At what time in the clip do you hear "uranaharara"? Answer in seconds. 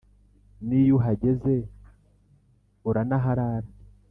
2.89-3.67